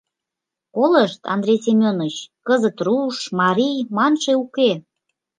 [0.75, 2.15] Колышт, Андрей Семёныч,
[2.47, 4.71] кызыт «руш», «марий» манше уке.